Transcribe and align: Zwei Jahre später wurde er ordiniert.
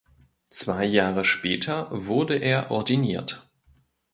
Zwei 0.49 0.85
Jahre 0.85 1.23
später 1.23 1.87
wurde 1.91 2.35
er 2.35 2.71
ordiniert. 2.71 3.47